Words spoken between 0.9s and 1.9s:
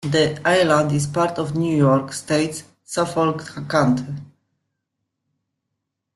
is part of New